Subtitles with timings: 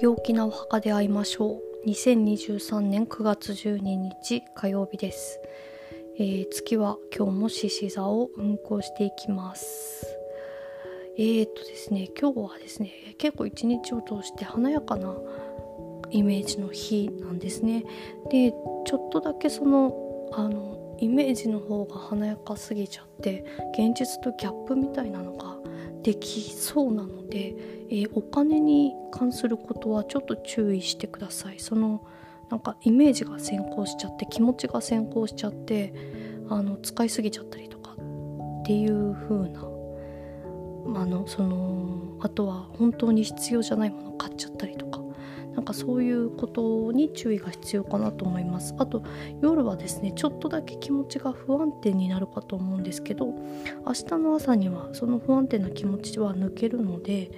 [0.00, 1.88] 陽気なお墓で会いましょう。
[1.88, 5.40] 2023年9月12日火曜日です、
[6.18, 10.06] えー月は今日も獅子座を運行していきます。
[11.16, 15.16] えー、っとですね今日はですね結構一日を通して華やかな
[16.10, 17.82] イメージの日なんですね。
[18.30, 25.56] でちょっとだけそのあのイメージの方が華やかすぎちゃって現実とギャップみたいなのが
[26.02, 27.54] できそうなので、
[27.90, 31.58] えーお金に関することはちょっと注意してください。
[31.58, 32.04] その
[32.50, 35.92] なんかイメージが先行しちゃって気持ちが先行しちゃって
[36.48, 45.07] あの使いすぎちゃったりとかっていう風なあのそのあとは本当に必要じゃないものを買っちゃったりとか。
[45.58, 48.76] なんかそういうことに注意が必要かなと思います。
[48.78, 49.02] あと
[49.42, 57.32] 夜はですねちょっとだけ気持ちが不安定になるかと思うんですけど明日の朝にはその不安定な気持ちは抜けるので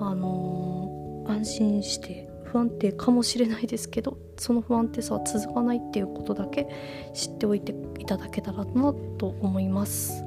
[0.00, 6.66] あのー安心して不安定かもしれないですけどその不安定さは続かないっていうことだけ
[7.14, 10.24] 知っておいていただけたらなと思います。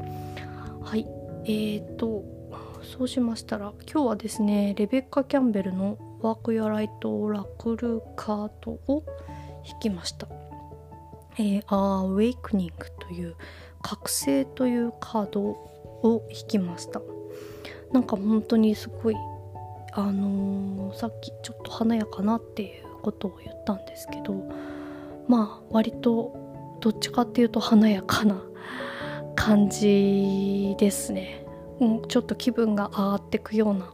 [0.82, 1.06] はい。
[1.44, 2.24] えーと
[2.84, 9.04] そうしましたら今日はですねレベッカ・キャンベルの「ワーク・やライト・ラクルカート」を
[9.70, 10.28] 弾きました。
[11.38, 13.36] えー、アーウェイクニングという
[13.82, 17.02] 覚醒というカードを引きました。
[17.92, 19.16] なんか本当にすごい
[19.92, 24.34] あのーさっきちょっと華やかなっていうことを言ったんですけど
[25.28, 28.42] まあ割とどっちかっていうと華やかな
[29.36, 31.46] 感じですね、
[31.80, 33.92] うん、ちょっと気分が上がってくような、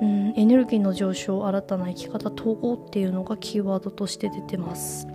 [0.00, 5.06] うん、エネルギーの上昇新たな生き方統合っていうのがキーワードとして出てます。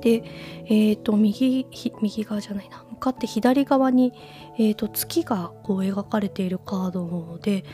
[0.00, 0.22] で、
[0.64, 1.66] えー、と右
[2.00, 2.84] 右側じゃないな。
[2.90, 4.12] 向かって左側に、
[4.58, 7.64] えー、と月がこう描かれているカードで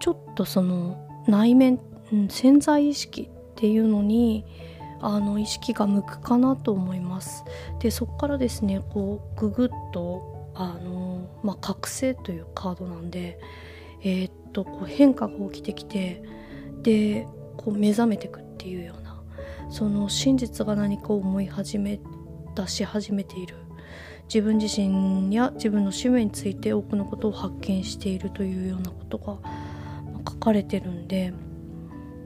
[0.00, 1.80] ちょっとその内面、
[2.12, 4.44] うん、潜在意識っていうのに
[5.00, 7.44] あの意識が向くかなと思います。
[7.80, 13.38] でそこからですねこうググッとあの、まあ、覚醒というカードなんで
[14.02, 16.22] えーっとこう変化が起きてきて
[16.82, 17.26] で
[17.56, 19.22] こう目覚めてくっていうような
[19.70, 22.00] その真実が何かを思い始め
[22.54, 23.56] 出し始めている。
[24.28, 29.38] 自分自身や自分の使命について多くのことを発見しているというようなことが
[30.28, 31.32] 書かれてるんで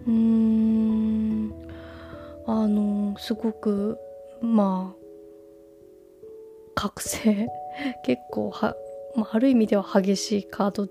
[0.07, 1.53] うーん
[2.47, 3.99] あのすごく
[4.41, 5.01] まあ
[6.75, 7.49] 覚醒
[8.05, 8.75] 結構は、
[9.15, 10.89] まあ、ある意味では激しいカード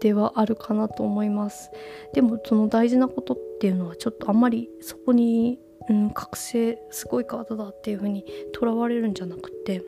[0.00, 1.70] ではあるかなと思います。
[2.14, 9.82] でもその大事なことっていうのはちょっとあんまりそこに、うん、覚醒すごいカードだっていう風にとらわれるんじゃなくて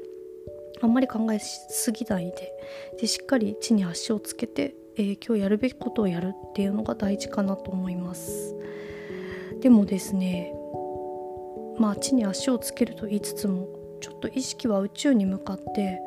[0.83, 2.53] あんまり考えすぎないで
[3.01, 8.55] でしっかり地に足をつけて、えー今日やるべきことをやるっていうのが大事かなと思います。
[9.61, 10.53] でもですね
[11.79, 13.69] まあ地に足をつけると言いつつも
[14.01, 16.01] ちょっと意識は宇宙に向かって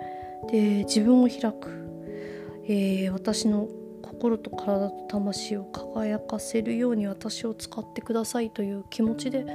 [0.52, 1.70] で自分を開く、
[2.68, 3.68] えー私の
[4.06, 9.46] 心と体と魂を輝かせるように私を使ってくださいという気持ちで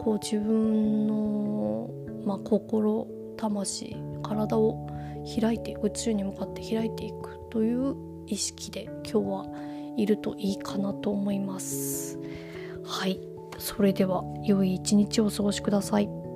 [0.00, 1.90] こう自分の、
[2.24, 4.86] まあ、心魂体を
[5.40, 9.46] 開いて宇宙に向かって開いていくという意識で今日は
[9.96, 12.18] いるといいかなと思います。
[12.84, 13.20] はい。
[13.58, 16.27] それでは良い一日をお過ごしください。